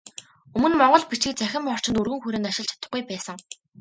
Өмнө 0.55 0.75
монгол 0.77 1.03
бичгийг 1.09 1.35
цахим 1.41 1.69
орчинд 1.73 1.99
өргөн 2.01 2.21
хүрээнд 2.21 2.49
ашиглаж 2.49 2.69
чадахгүй 2.75 3.01
байсан. 3.09 3.37